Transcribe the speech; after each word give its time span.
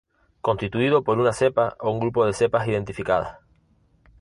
Constituido 0.41 1.03
por 1.03 1.19
una 1.19 1.31
cepa 1.31 1.77
o 1.79 1.91
un 1.91 1.99
grupo 1.99 2.25
de 2.25 2.33
cepas 2.33 2.67
identificadas. 2.67 3.37